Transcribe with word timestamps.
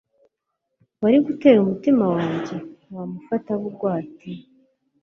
wari 1.01 1.17
gutera 1.27 1.57
umutima 1.61 2.03
wanjye? 2.15 2.55
wamufata 2.95 3.51
bugwate 3.61 4.27